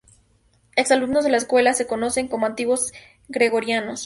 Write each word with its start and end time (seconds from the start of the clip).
Ex 0.75 0.89
alumnos 0.91 1.23
de 1.23 1.29
la 1.29 1.37
escuela 1.37 1.73
se 1.75 1.85
conocen 1.85 2.27
como 2.27 2.47
antiguos 2.47 2.91
gregorianos. 3.27 3.99